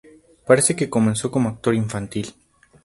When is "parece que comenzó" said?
0.47-1.29